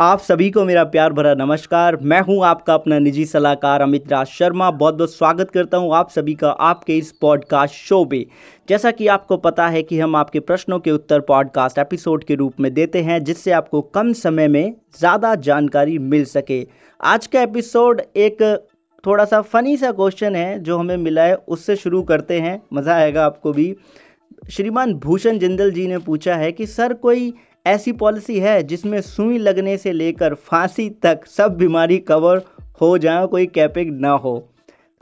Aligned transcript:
आप 0.00 0.18
सभी 0.18 0.50
को 0.50 0.64
मेरा 0.64 0.84
प्यार 0.84 1.12
भरा 1.12 1.34
नमस्कार। 1.34 1.96
मैं 1.96 2.20
हूँ 2.20 2.44
आपका 2.44 2.74
अपना 2.74 2.98
निजी 2.98 3.24
सलाहकार 3.24 3.80
अमित 3.80 4.12
राज 4.12 4.26
शर्मा। 4.26 4.70
बहुत 4.70 4.94
बहुत 4.94 5.14
स्वागत 5.14 5.50
करता 5.50 5.76
हूँ 5.76 5.94
आप 5.94 6.10
सभी 6.10 6.34
का 6.34 6.50
आपके 6.50 6.96
इस 6.96 7.12
पॉडकास्ट 7.12 7.74
शो 7.74 8.04
पे। 8.04 8.26
जैसा 8.68 8.90
कि 8.90 9.06
आपको 9.06 9.36
पता 9.36 9.68
है 9.68 9.82
कि 9.82 10.00
हम 10.00 10.16
आपके 10.16 10.40
प्रश्नों 10.40 10.78
के 10.78 10.90
उत्तर 10.90 11.20
पॉडकास्ट 11.20 11.78
एपिसोड 11.78 12.24
के 12.24 12.34
रूप 12.34 12.60
में 12.60 12.74
देते 12.74 13.02
हैं, 13.02 13.24
जिससे 13.24 13.50
आपको 13.50 13.80
कम 13.80 14.12
समय 14.12 14.48
में 14.48 14.74
ज़्यादा 14.98 15.34
जानकारी 15.34 15.98
मिल 15.98 16.24
सके। 16.24 16.66
आज 17.00 17.26
का 17.26 17.42
एपिसोड 17.42 18.02
एक 18.16 18.66
थोड़ा 19.06 19.24
सा 19.24 19.40
फनी 19.40 19.76
सा 19.76 19.92
क्वेश्चन 19.92 20.36
है, 20.36 20.58
जो 20.58 20.78
हमें 20.78 20.96
मिला 20.96 21.22
है, 21.22 21.34
उससे 21.34 21.76
शुरू 21.76 22.02
करते 22.02 22.40
हैं। 22.40 22.62
मज़ा 22.72 22.94
आएगा 22.94 23.24
आपको 23.24 23.52
भी। 23.52 23.76
श्रीमान 24.50 24.94
भूषण 24.94 25.38
जिंदल 25.38 25.70
जी 25.70 25.86
ने 25.86 25.98
पूछा 25.98 26.34
है 26.34 26.52
कि, 26.52 26.66
सर, 26.66 26.92
कोई 26.92 27.34
ऐसी 27.66 27.92
पॉलिसी 27.92 28.38
है 28.38 28.62
जिसमें 28.62 29.00
सुई 29.00 29.38
लगने 29.38 29.76
से 29.76 29.92
लेकर 29.92 30.34
फांसी 30.34 30.90
तक 30.90 31.26
सब 31.26 31.56
बीमारी 31.56 31.98
कवर 31.98 32.42
हो 32.80 32.98
जाए 32.98 33.26
कोई 33.26 33.46
कैपिंग 33.46 34.00
ना 34.00 34.10
हो। 34.10 34.48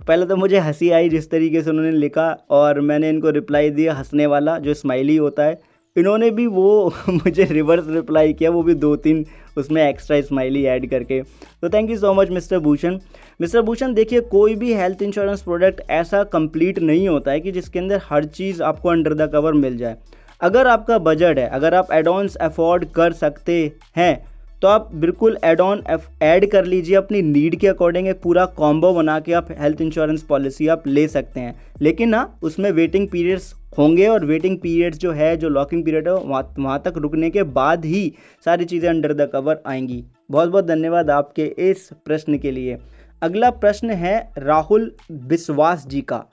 पहले 0.09 0.27
तो 0.27 0.37
मुझे 0.37 0.59
हँसी 0.59 0.91
आई 0.91 1.09
जिस 1.09 1.31
तरीके 1.31 1.63
से 1.63 1.71
उन्होंने 1.71 1.91
लिखा 1.91 2.47
और 2.51 2.81
मैंने 2.81 3.09
इनको 3.09 3.31
रिप्लाई 3.31 3.71
दिया, 3.71 3.95
हंसने 3.95 4.27
वाला, 4.27 4.59
जो 4.59 4.75
स्माइली 4.75 5.17
होता 5.17 5.43
है। 5.43 5.61
इन्होंने 5.97 6.31
भी 6.31 6.47
वो 6.47 6.95
मुझे 7.09 7.45
रिवर्स 7.45 7.85
रिप्लाई 7.89 8.33
किया, 8.33 8.51
वो 8.51 8.63
भी 8.63 8.75
दो 8.75 8.97
तीन 8.97 9.27
उसमें 9.57 9.89
एक्स्ट्रा 9.89 10.21
स्माइली 10.21 10.65
ऐड 10.65 10.91
करके। 10.91 11.23
तो 11.63 11.69
thank 11.69 11.91
you 11.91 11.99
so 11.99 12.15
much 12.15 12.31
mister 12.31 12.59
Bhushan 12.59 12.99
mister 13.41 13.63
Bhushan 13.63 13.95
देखिए, 13.95 14.21
कोई 14.21 14.55
भी 14.55 14.75
हेल्थ 14.75 15.03
इंश्योरेंस 15.03 15.43
प्रोडक्ट 15.43 15.81
ऐसा 15.91 16.25
कंप्लीट 16.25 16.79
नहीं 16.79 17.09
होता 17.09 17.31
है 17.31 17.41
कि 17.41 17.53
जिसके 17.53 17.79
अंदर 17.79 18.01
हर 18.11 18.25
चीज़ 18.25 18.63
आपको 18.63 18.89
अंडर 18.89 19.15
द 19.15 19.31
कवर 19.33 19.53
मिल 19.53 19.77
जाए। 19.77 19.97
अगर 20.41 20.67
आपका 20.67 20.99
बजट 21.01 21.39
है, 21.39 21.49
अगर 21.49 21.75
आप 21.75 21.93
एडॉन्स 21.93 22.37
अफोर्ड 22.37 22.85
कर 22.93 23.13
सकते 23.15 23.73
हैं 23.97 24.25
तो 24.63 24.69
आप 24.69 24.89
बिल्कुल 24.95 25.37
एड 25.45 25.61
ऑन 25.61 25.83
ऐड 26.23 26.51
कर 26.51 26.65
लीजिए 26.65 26.97
अपनी 26.97 27.21
नीड 27.23 27.57
के 27.61 27.67
अकॉर्डिंग 27.69 28.07
एक 28.09 28.21
पूरा 28.23 28.45
कॉम्बो 28.57 28.93
बना 28.95 29.19
के 29.21 29.33
आप 29.33 29.49
हेल्थ 29.59 29.81
इंश्योरेंस 29.81 30.23
पॉलिसी 30.23 30.69
आप 30.69 30.87
ले 30.87 31.07
सकते 31.09 31.41
हैं। 31.41 31.55
लेकिन 31.83 32.09
ना, 32.09 32.39
उसमें 32.43 32.71
वेटिंग 32.71 33.09
पीरियड्स 33.09 33.53
होंगे 33.79 34.07
और 34.07 34.25
वेटिंग 34.25 34.59
पीरियड्स 34.59 34.99
जो 34.99 35.13
है, 35.13 35.37
जो 35.37 35.49
लॉकिंग 35.49 35.85
पीरियड 35.85 36.09
है, 36.09 36.15
वहाँ 36.15 36.55
वहाँ 36.59 36.81
तक 36.85 36.99
रुकने 36.99 37.31
के 37.31 37.43
बाद 37.43 37.85
ही 37.85 38.13
सारी 38.47 38.65
चीज़ें 38.65 38.89
अंडर 38.89 39.13
द 39.15 39.29
कवर 39.33 39.63
आएँगी। 39.67 40.03
बहुत 40.31 40.49
बहुत 40.49 40.67
धन्यवाद 40.67 41.11
आपके 41.11 41.45
इस 41.61 41.89
प्रश्न 42.05 42.39
के 42.39 42.51
लिए। 42.51 42.79
अगला 43.23 43.51
प्रश्न 43.53 43.91
है 43.93 44.17
राहुल 44.39 44.91
विश्वास 45.11 45.87
जी 45.87 46.01
का। 46.03 46.25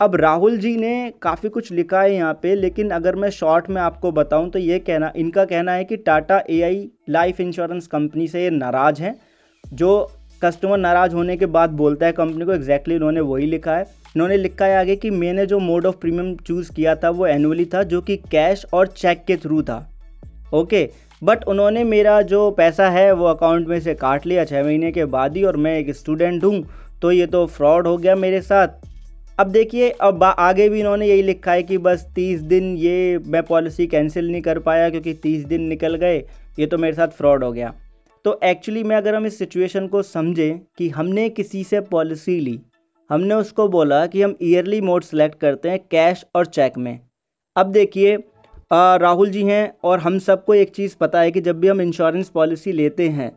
अब 0.00 0.14
राहुल 0.16 0.56
जी 0.58 0.76
ने 0.76 1.12
काफ़ी 1.22 1.48
कुछ 1.48 1.70
लिखा 1.72 2.00
है 2.00 2.14
यहाँ 2.14 2.32
पे, 2.42 2.54
लेकिन 2.54 2.90
अगर 2.90 3.16
मैं 3.16 3.28
शॉर्ट 3.30 3.68
में 3.70 3.80
आपको 3.82 4.10
बताऊँ 4.12 4.48
तो 4.50 4.58
ये 4.58 4.78
कहना, 4.78 5.12
इनका 5.16 5.44
कहना 5.44 5.72
है 5.72 5.84
कि 5.84 5.96
Tata 5.98 6.42
AI 6.50 6.88
life 7.10 7.40
insurance 7.40 7.86
company 7.86 8.26
से 8.28 8.42
ये 8.42 8.50
नाराज़ 8.50 9.02
हैं। 9.02 9.14
जो 9.64 10.10
कस्टमर 10.42 10.78
नाराज़ 10.78 11.14
होने 11.14 11.36
के 11.36 11.46
बाद 11.48 11.70
बोलता 11.72 12.06
है 12.06 12.12
कंपनी 12.12 12.44
को 12.44 12.52
एग्जैक्टली 12.52 12.94
exactly 12.94 12.96
उन्होंने 12.96 13.20
वही 13.22 13.46
लिखा 13.46 13.76
है। 13.76 13.82
इन्होंने 14.16 14.36
लिखा 14.36 14.64
है 14.64 14.78
आगे 14.78 14.96
कि 14.96 15.10
मैंने 15.12 15.46
जो 15.46 15.58
मोड 15.60 15.86
ऑफ़ 15.86 15.96
प्रीमियम 15.96 16.34
चूज़ 16.36 16.72
किया 16.72 16.94
था 16.94 17.10
वो 17.10 17.26
एनुअली 17.26 17.64
था, 17.64 17.82
जो 17.82 18.00
कि 18.00 18.16
कैश 18.30 18.64
और 18.74 18.86
चेक 18.88 19.24
के 19.26 19.36
थ्रू 19.36 19.62
था। 19.62 19.86
ओके 20.54 20.88
बट 21.22 21.44
उन्होंने 21.44 21.84
मेरा 21.86 22.20
जो 22.24 22.50
पैसा 22.52 22.88
है 22.90 23.12
वो 23.12 23.26
अकाउंट 23.26 23.68
में 23.68 23.80
से 23.80 23.94
काट 23.96 24.26
लिया 24.26 24.44
छः 24.44 24.64
महीने 24.64 24.92
के 24.92 25.04
बाद 25.06 25.36
ही, 25.36 25.44
और 25.44 25.56
मैं 25.56 25.78
एक 25.78 25.94
स्टूडेंट 25.96 26.44
हूँ 26.44 26.64
तो 27.02 27.12
ये 27.12 27.26
तो 27.26 27.46
फ्रॉड 27.48 27.86
हो 27.86 27.96
गया 27.96 28.14
मेरे 28.16 28.40
साथ। 28.42 28.80
अब 29.42 29.48
देखिए, 29.50 29.88
अब 29.90 30.22
आगे 30.24 30.68
भी 30.68 30.80
इन्होंने 30.80 31.06
यही 31.06 31.22
लिखा 31.22 31.52
है 31.52 31.62
कि 31.62 31.78
बस 31.78 32.04
तीस 32.14 32.40
दिन 32.42 32.76
ये 32.78 33.18
मैं 33.26 33.42
पॉलिसी 33.42 33.86
कैंसिल 33.86 34.30
नहीं 34.30 34.40
कर 34.42 34.58
पाया 34.60 34.90
क्योंकि 34.90 35.12
तीस 35.14 35.44
दिन 35.44 35.62
निकल 35.68 35.94
गए, 35.96 36.18
ये 36.58 36.66
तो 36.66 36.78
मेरे 36.78 36.94
साथ 36.96 37.16
फ्रॉड 37.16 37.44
हो 37.44 37.50
गया। 37.52 37.72
तो 38.24 38.38
एक्चुअली 38.44 38.82
में 38.84 38.94
अगर 38.96 39.14
हम 39.14 39.26
इस 39.26 39.38
सिचुएशन 39.38 39.86
को 39.86 40.02
समझें 40.04 40.58
कि 40.78 40.88
हमने 40.90 41.28
किसी 41.30 41.62
से 41.64 41.80
पॉलिसी 41.88 42.38
ली, 42.40 42.58
हमने 43.10 43.34
उसको 43.34 43.66
बोला 43.68 44.04
कि 44.06 44.22
हम 44.22 44.36
ईयरली 44.42 44.80
मोड 44.82 45.02
सेलेक्ट 45.04 45.38
करते 45.40 45.70
हैं 45.70 45.78
कैश 45.90 46.24
और 46.34 46.46
चेक 46.48 46.78
में। 46.78 46.98
अब 47.56 47.72
देखिए 47.72 48.16
राहुल 48.72 49.30
जी 49.30 49.42
हैं 49.44 49.72
और 49.84 49.98
हम 50.00 50.18
सबको 50.20 50.54
एक 50.54 50.70
चीज़ 50.70 50.96
पता 51.00 51.20
है 51.20 51.30
कि 51.30 51.40
जब 51.40 51.58
भी 51.60 51.68
हम 51.68 51.80
इंश्योरेंस 51.80 52.28
पॉलिसी 52.30 52.72
लेते 52.72 53.08
हैं 53.10 53.30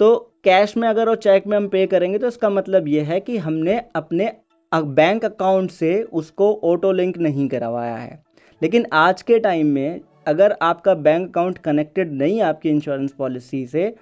तो 0.00 0.14
कैश 0.44 0.76
में 0.76 0.88
अगर 0.88 1.08
और 1.08 1.16
चेक 1.18 1.46
में 1.46 1.56
हम 1.56 1.68
पे 1.68 1.86
करेंगे 1.86 2.18
तो 2.18 2.26
इसका 2.26 2.50
मतलब 2.50 2.88
ये 2.88 3.00
है 3.02 3.20
कि 3.20 3.36
हमने 3.38 3.80
अपने 3.96 4.32
बैंक 4.74 5.24
अकाउंट 5.24 5.70
से 5.70 6.02
उसको 6.02 6.54
ऑटो 6.64 6.92
लिंक 6.92 7.18
नहीं 7.18 7.48
करवाया 7.48 7.96
है। 7.96 8.22
लेकिन 8.62 8.86
आज 8.92 9.22
के 9.22 9.38
टाइम 9.38 9.66
में 9.66 10.00
अगर 10.28 10.56
आपका 10.62 10.94
बैंक 10.94 11.28
अकाउंट 11.28 11.58
कनेक्टेड 11.58 12.12
नहीं 12.12 12.36
है 12.36 12.42
आपकी 12.42 12.68
इंश्योरेंस 12.68 13.12
पॉलिसी 13.12 13.66
से 13.66 13.94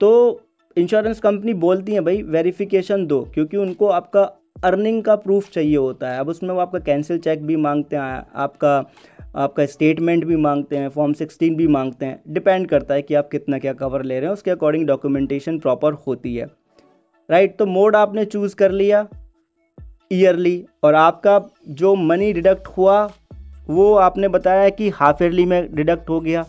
तो 0.00 0.40
इंश्योरेंस 0.76 1.20
कंपनी 1.20 1.54
बोलती 1.54 1.94
है, 1.94 2.00
भाई 2.00 2.22
वेरिफिकेशन 2.22 3.06
दो, 3.06 3.20
क्योंकि 3.34 3.56
उनको 3.56 3.86
आपका 3.86 4.22
अर्निंग 4.64 5.02
का 5.02 5.16
प्रूफ 5.16 5.50
चाहिए 5.50 5.76
होता 5.76 6.10
है। 6.10 6.20
अब 6.20 6.28
उसमें 6.28 6.50
वो 6.50 6.60
आपका 6.60 6.78
कैंसिल 6.78 7.18
चेक 7.18 7.46
भी 7.46 7.56
मांगते 7.56 7.96
हैं, 7.96 8.26
आपका 8.34 8.84
आपका 9.36 9.66
स्टेटमेंट 9.66 10.24
भी 10.24 10.36
मांगते 10.36 10.76
हैं 10.76 10.88
फॉर्म 10.88 11.12
सिक्सटीन 11.12 11.54
भी 11.56 11.66
मांगते 11.66 12.06
हैं। 12.06 12.22
डिपेंड 12.28 12.66
करता 12.66 12.94
है 12.94 13.02
कि 13.02 13.14
आप 13.14 13.28
कितना 13.28 13.58
क्या 13.58 13.72
कवर 13.72 14.02
ले 14.02 14.14
रहे 14.14 14.26
हैं, 14.26 14.32
उसके 14.32 14.50
अकॉर्डिंग 14.50 14.86
डॉक्यूमेंटेशन 14.86 15.58
प्रॉपर 15.58 15.92
होती 15.92 16.34
है। 16.36 16.46
राइट 17.30 17.56
तो 17.56 17.66
मोड 17.66 17.96
आपने 17.96 18.24
चूज़ 18.24 18.56
कर 18.56 18.70
लिया। 18.70 19.06
ईयरली 20.12 20.64
और 20.84 20.94
आपका 20.94 21.40
जो 21.68 21.94
मनी 21.94 22.32
डिडक्ट 22.32 22.66
हुआ, 22.66 23.10
वो 23.68 23.94
आपने 23.94 24.28
बताया 24.28 24.68
कि 24.68 24.88
हाफ़ 24.88 25.22
ईयरली 25.22 25.44
में 25.44 25.74
डिडक्ट 25.74 26.08
हो 26.08 26.20
गया। 26.20 26.46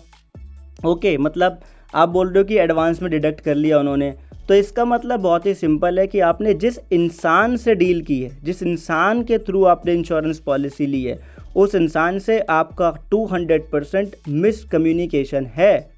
ओके 0.85 1.17
मतलब 1.17 1.59
आप 1.95 2.09
बोल 2.09 2.27
रहे 2.27 2.37
हो 2.37 2.43
कि 2.43 2.57
एडवांस 2.57 3.01
में 3.01 3.11
डिडक्ट 3.11 3.41
कर 3.41 3.55
लिया 3.55 3.79
उन्होंने। 3.79 4.13
तो 4.47 4.53
इसका 4.53 4.85
मतलब 4.85 5.19
बहुत 5.19 5.45
ही 5.45 5.53
सिंपल 5.53 5.99
है 5.99 6.07
कि 6.07 6.19
आपने 6.19 6.53
जिस 6.53 6.79
इंसान 6.91 7.57
से 7.57 7.75
डील 7.75 8.01
की 8.01 8.23
है, 8.23 8.37
जिस 8.43 8.63
इंसान 8.63 9.23
के 9.23 9.37
थ्रू 9.37 9.63
आपने 9.63 9.93
इंश्योरेंस 9.93 10.39
पॉलिसी 10.39 10.85
ली 10.85 11.03
है, 11.03 11.19
उस 11.55 11.75
इंसान 11.75 12.19
से 12.19 12.39
आपका 12.39 12.91
200 13.11 13.69
परसेंट 13.71 14.15
मिस 14.27 14.63
कम्युनिकेशन 14.63 15.45
है। 15.45 15.93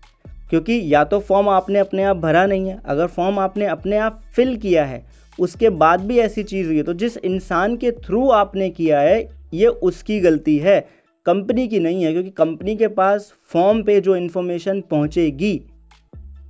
क्योंकि 0.49 0.93
या 0.93 1.03
तो 1.03 1.19
फॉर्म 1.19 1.49
आपने 1.49 1.79
अपने 1.79 2.03
आप 2.03 2.17
भरा 2.17 2.45
नहीं 2.45 2.67
है, 2.69 2.81
अगर 2.85 3.07
फॉर्म 3.07 3.39
आपने 3.39 3.65
अपने 3.65 3.97
आप 3.97 4.21
फिल 4.35 4.57
किया 4.57 4.85
है 4.85 5.05
उसके 5.39 5.69
बाद 5.69 6.01
भी 6.01 6.17
ऐसी 6.17 6.43
चीज़ 6.43 6.67
हुई 6.67 6.77
है। 6.77 6.83
तो 6.83 6.93
जिस 6.93 7.17
इंसान 7.17 7.75
के 7.77 7.91
थ्रू 7.91 8.29
आपने 8.29 8.69
किया 8.69 8.99
है, 8.99 9.29
ये 9.53 9.67
उसकी 9.67 10.19
गलती 10.19 10.57
है। 10.57 10.79
कंपनी 11.25 11.67
की 11.67 11.79
नहीं 11.79 12.03
है, 12.03 12.11
क्योंकि 12.11 12.29
कंपनी 12.29 12.75
के 12.75 12.87
पास 12.87 13.33
फॉर्म 13.53 13.83
पे 13.83 13.99
जो 14.01 14.15
इन्फॉर्मेशन 14.15 14.81
पहुंचेगी, 14.81 15.61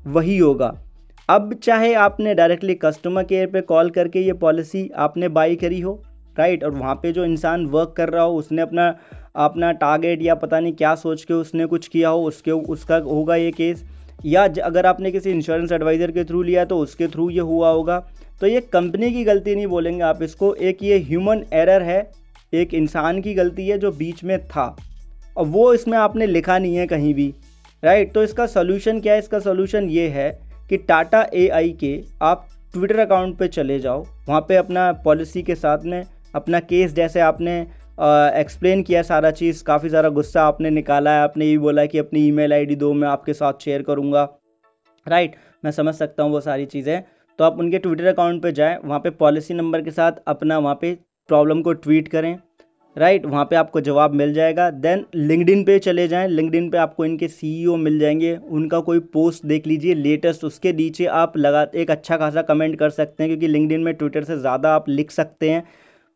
वही 0.07 0.37
होगा। 0.37 0.73
अब 1.29 1.53
चाहे 1.53 1.93
आपने 1.93 2.33
डायरेक्टली 2.35 2.73
कस्टमर 2.75 3.23
केयर 3.23 3.47
पे 3.47 3.61
कॉल 3.61 3.89
करके 3.89 4.19
ये 4.19 4.33
पॉलिसी 4.33 4.89
आपने 4.95 5.29
बाई 5.29 5.55
करी 5.55 5.79
हो, 5.79 6.01
राइट? 6.39 6.63
और 6.63 6.71
वहाँ 6.71 6.95
पे 6.95 7.11
जो 7.11 7.25
इंसान 7.25 7.65
वर्क 7.65 7.93
कर 7.97 8.09
रहा 8.09 8.23
हो, 8.23 8.37
उसने 8.37 8.61
अपना 8.61 8.95
अपना 9.35 9.71
टारगेट 9.71 10.21
या 10.21 10.35
पता 10.35 10.59
नहीं 10.59 10.73
क्या 10.73 10.93
सोच 10.95 11.23
के 11.23 11.33
उसने 11.33 11.65
कुछ 11.65 11.87
किया 11.87 12.09
हो, 12.09 12.23
उसके, 12.23 12.51
उसका 12.51 12.97
होगा 12.97 13.35
ये 13.35 13.51
केस। 13.51 13.83
या 14.19 14.43
अगर 14.63 14.85
आपने 14.85 15.11
किसी 15.11 15.31
इंश्योरेंस 15.31 15.71
एडवाइज़र 15.71 16.11
के 16.11 16.23
थ्रू 16.23 16.41
लिया 16.43 16.65
तो 16.65 16.77
उसके 16.79 17.07
थ्रू 17.07 17.29
ये 17.29 17.39
हुआ 17.41 17.69
होगा। 17.69 17.99
तो 18.41 18.47
ये 18.47 18.61
कंपनी 18.63 19.11
की 19.11 19.23
गलती 19.23 19.55
नहीं 19.55 19.67
बोलेंगे 19.67 20.03
आप 20.03 20.23
इसको, 20.23 20.53
एक 20.53 20.83
ये 20.83 20.97
ह्यूमन 20.99 21.43
एरर 21.53 21.81
है, 21.83 22.09
एक 22.53 22.73
इंसान 22.73 23.21
की 23.21 23.33
गलती 23.33 23.67
है 23.67 23.77
जो 23.77 23.91
बीच 23.93 24.23
में 24.23 24.37
था। 24.39 24.75
और 25.37 25.45
वो 25.45 25.73
इसमें 25.73 25.97
आपने 25.97 26.27
लिखा 26.27 26.57
नहीं 26.57 26.75
है 26.75 26.87
कहीं 26.87 27.13
भी 27.13 27.33
राइट 27.83 28.13
तो 28.13 28.23
इसका 28.23 28.45
सोल्यूशन 28.47 28.99
क्या 28.99 29.13
है? 29.13 29.19
इसका 29.19 29.39
सोल्यूशन 29.39 29.89
ये 29.89 30.07
है 30.09 30.29
कि 30.69 30.77
टाटा 30.79 31.25
एआई 31.35 31.69
के 31.79 31.99
आप 32.23 32.47
ट्विटर 32.73 32.99
अकाउंट 32.99 33.37
पे 33.37 33.47
चले 33.47 33.79
जाओ। 33.79 34.05
वहाँ 34.27 34.41
पे 34.41 34.55
अपना 34.55 34.91
पॉलिसी 35.03 35.41
के 35.43 35.55
साथ 35.55 35.83
में 35.85 36.05
अपना 36.35 36.59
केस 36.61 36.93
जैसे 36.93 37.19
आपने 37.21 37.65
एक्सप्लेन 37.97 38.81
किया 38.83 39.01
सारा 39.01 39.29
चीज़। 39.31 39.63
काफ़ी 39.63 39.89
सारा 39.89 40.09
गुस्सा 40.09 40.41
आपने 40.43 40.69
निकाला 40.69 41.11
है। 41.11 41.21
आपने 41.21 41.45
ये 41.45 41.57
बोला 41.57 41.85
कि 41.85 41.97
अपनी 41.97 42.25
ईमेल 42.27 42.53
आईडी 42.53 42.75
दो, 42.75 42.91
मैं 42.93 43.07
आपके 43.07 43.33
साथ 43.33 43.61
शेयर 43.61 43.81
करूँगा। 43.81 44.27
राइट 45.07 45.35
मैं 45.63 45.71
समझ 45.71 45.93
सकता 45.95 46.23
हूँ 46.23 46.31
वो 46.31 46.41
सारी 46.41 46.65
चीज़ें। 46.65 47.01
तो 47.39 47.43
आप 47.43 47.59
उनके 47.59 47.77
ट्विटर 47.77 48.05
अकाउंट 48.05 48.41
पर 48.43 48.51
जाएँ। 48.51 48.77
वहाँ 48.85 48.99
पर 48.99 49.09
पॉलिसी 49.11 49.53
नंबर 49.53 49.81
के 49.81 49.91
साथ 49.91 50.11
अपना 50.27 50.57
वहाँ 50.57 50.75
पर 50.75 50.95
प्रॉब्लम 51.29 51.61
को 51.61 51.73
ट्वीट 51.75 52.07
करें। 52.07 52.37
राइट 52.95 53.25
वहाँ 53.25 53.45
पे 53.45 53.55
आपको 53.55 53.81
जवाब 53.81 54.13
मिल 54.13 54.33
जाएगा। 54.33 54.69
देन 54.71 55.05
लिंकडिन 55.15 55.63
पे 55.63 55.77
चले 55.79 56.07
जाएँ। 56.07 56.27
लिंकडिन 56.27 56.69
पे 56.69 56.77
आपको 56.77 57.05
इनके 57.05 57.27
सीईओ 57.27 57.75
मिल 57.77 57.99
जाएँगे। 57.99 58.35
उनका 58.35 58.79
कोई 58.79 58.99
पोस्ट 59.13 59.45
देख 59.45 59.67
लीजिए। 59.67 59.93
लेटेस्ट 59.93 60.43
उसके 60.43 60.73
नीचे 60.73 61.05
आप 61.05 61.37
लगा, 61.37 61.65
एक 61.75 61.91
अच्छा 61.91 62.17
खासा 62.17 62.41
कमेंट 62.41 62.77
कर 62.79 62.89
सकते 62.89 63.23
हैं। 63.23 63.29
क्योंकि 63.29 63.47
लिंकडिन 63.47 63.81
में 63.81 63.93
ट्विटर 63.93 64.23
से 64.23 64.37
ज़्यादा 64.39 64.75
आप 64.75 64.89
लिख 64.89 65.11
सकते 65.11 65.49
हैं। 65.49 65.63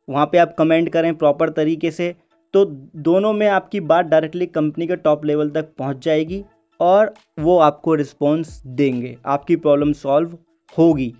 वहाँ 0.09 0.25
पे 0.25 0.37
आप 0.37 0.55
कमेंट 0.57 0.89
करें 0.89 1.13
प्रॉपर 1.15 1.49
तरीके 1.49 1.91
से 1.91 2.15
तो 2.53 2.63
दोनों 2.65 3.33
में 3.33 3.47
आपकी 3.47 3.79
बात 3.79 4.05
डायरेक्टली 4.05 4.45
कंपनी 4.45 4.87
के 4.87 4.95
टॉप 4.95 5.25
लेवल 5.25 5.49
तक 5.49 5.73
पहुँच 5.77 6.03
जाएगी 6.05 6.43
और 6.79 7.13
वो 7.39 7.57
आपको 7.59 7.93
रिस्पॉन्स 7.95 8.61
देंगे। 8.67 9.17
आपकी 9.25 9.55
प्रॉब्लम 9.55 9.91
सॉल्व 9.93 10.37
होगी। 10.77 11.13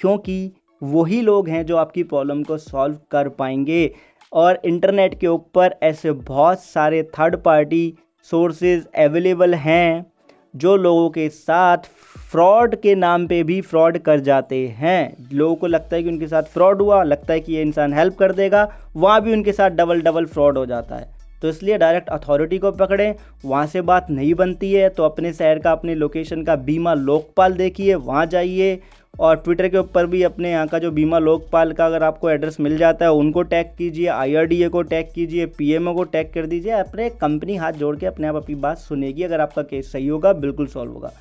क्योंकि 0.00 0.52
वही 0.82 1.20
लोग 1.20 1.48
हैं 1.48 1.64
जो 1.66 1.76
आपकी 1.76 2.02
प्रॉब्लम 2.02 2.42
को 2.42 2.58
सॉल्व 2.58 2.98
कर 3.10 3.28
पाएँगे 3.28 3.90
और 4.32 4.60
इंटरनेट 4.64 5.18
के 5.20 5.26
ऊपर 5.26 5.74
ऐसे 5.82 6.12
बहुत 6.12 6.62
सारे 6.62 7.02
थर्ड 7.18 7.36
पार्टी 7.36 7.92
सोर्सेज 8.30 8.86
अवेलेबल 8.98 9.54
हैं। 9.54 10.11
जो 10.54 10.76
लोगों 10.76 11.08
के 11.10 11.28
साथ 11.28 11.88
फ्रॉड 12.30 12.74
के 12.76 12.94
नाम 12.94 13.26
पे 13.26 13.42
भी 13.42 13.60
फ्रॉड 13.60 13.98
कर 13.98 14.20
जाते 14.20 14.66
हैं। 14.68 15.16
लोगों 15.32 15.54
को 15.54 15.66
लगता 15.66 15.96
है 15.96 16.02
कि 16.02 16.08
उनके 16.08 16.26
साथ 16.26 16.42
फ्रॉड 16.44 16.82
हुआ, 16.82 17.02
लगता 17.02 17.32
है 17.32 17.40
कि 17.40 17.52
ये 17.52 17.62
इंसान 17.62 17.94
हेल्प 17.94 18.16
कर 18.18 18.32
देगा, 18.32 18.68
वहाँ 18.96 19.20
भी 19.22 19.32
उनके 19.32 19.52
साथ 19.52 19.70
डबल 19.70 20.00
डबल 20.00 20.26
फ्रॉड 20.26 20.58
हो 20.58 20.66
जाता 20.66 20.96
है। 20.96 21.10
तो 21.42 21.48
इसलिए 21.48 21.78
डायरेक्ट 21.78 22.08
अथॉरिटी 22.08 22.58
को 22.58 22.70
पकड़ें, 22.72 23.14
वहाँ 23.44 23.66
से 23.66 23.80
बात 23.82 24.10
नहीं 24.10 24.34
बनती 24.34 24.72
है 24.72 24.88
तो 24.88 25.04
अपने 25.04 25.32
शहर 25.32 25.58
का, 25.58 25.72
अपने 25.72 25.94
लोकेशन 25.94 26.42
का 26.44 26.56
बीमा 26.58 26.94
लोकपाल 26.94 27.52
देखिए, 27.52 27.94
वहाँ 27.94 28.26
जाइए 28.26 28.80
और 29.18 29.36
ट्विटर 29.36 29.68
के 29.68 29.78
ऊपर 29.78 30.06
भी 30.06 30.22
अपने 30.22 30.50
यहाँ 30.50 30.66
का 30.66 30.78
जो 30.78 30.90
बीमा 30.90 31.18
लोकपाल 31.18 31.72
का 31.72 31.86
अगर 31.86 32.02
आपको 32.02 32.30
एड्रेस 32.30 32.58
मिल 32.60 32.76
जाता 32.78 33.04
है, 33.04 33.12
उनको 33.12 33.42
टैग 33.42 33.74
कीजिए 33.78 34.06
आईआरडीए 34.06 34.68
को 34.68 34.82
टैग 34.82 35.12
कीजिए 35.14 35.46
पीएमओ 35.48 35.94
को 35.94 36.04
टैग 36.04 36.32
कर 36.34 36.46
दीजिए, 36.46 36.72
अपने 36.72 37.08
कंपनी 37.10 37.56
हाथ 37.56 37.72
जोड़ 37.72 37.96
के 37.96 38.06
अपने 38.06 38.26
आप 38.26 38.36
अपनी 38.36 38.54
बात 38.56 38.78
सुनेगी, 38.78 39.22
अगर 39.22 39.40
आपका 39.40 39.62
केस 39.62 39.92
सही 39.92 40.06
होगा, 40.06 40.32
बिल्कुल 40.32 40.66
सॉल्व 40.66 40.92
होगा। 40.92 41.12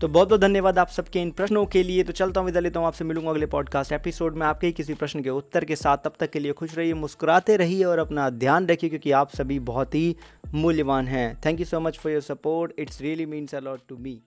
तो 0.00 0.08
बहुत 0.08 0.28
बहुत 0.28 0.40
धन्यवाद 0.40 0.78
आप 0.78 0.88
सबके 0.88 1.20
इन 1.20 1.30
प्रश्नों 1.30 1.64
के 1.66 1.82
लिए। 1.82 2.02
तो 2.04 2.12
चलता 2.12 2.40
हूँ, 2.40 2.46
विदा 2.46 2.60
लेता 2.60 2.80
हूँ, 2.80 2.86
आपसे 2.86 3.04
मिलूँगा 3.04 3.30
अगले 3.30 3.46
पॉडकास्ट 3.46 3.92
एपिसोड 3.92 4.36
में। 4.36 4.46
आपके 4.46 4.66
ही 4.66 4.72
किसी 4.72 4.94
प्रश्न 4.94 5.22
के 5.22 5.30
उत्तर 5.30 5.64
के 5.64 5.76
साथ, 5.76 5.96
तब 5.96 6.12
तक 6.20 6.30
के 6.30 6.38
लिए 6.38 6.52
खुश 6.52 6.76
रहिए, 6.78 6.94
मुस्कुराते 6.94 7.56
रहिए 7.56 7.84
और 7.84 7.98
अपना 7.98 8.30
ध्यान 8.30 8.66
रखिए, 8.66 8.90
क्योंकि 8.90 9.10
आप 9.12 9.30
सभी 9.30 9.58
बहुत 9.58 9.94
ही 9.94 10.16
मूल्यवान 10.54 11.08
हैं। 11.08 11.40
Thank 11.46 11.60
you 11.60 11.66
so 11.66 11.80
much 11.80 11.98
for 11.98 12.12
your 12.12 12.22
support 12.22 12.72
it's 12.78 13.00
really 13.02 13.26
means 13.26 13.54
a lot 13.54 13.80
to 13.88 13.96
me 13.96 14.20